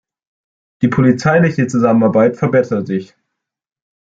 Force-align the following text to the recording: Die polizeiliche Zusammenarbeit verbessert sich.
Die 0.81 0.87
polizeiliche 0.87 1.67
Zusammenarbeit 1.67 2.35
verbessert 2.35 2.87
sich. 2.87 3.13